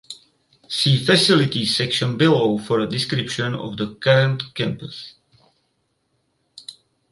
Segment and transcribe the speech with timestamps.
[0.67, 5.13] See "facilities" section below for a description of the current campus.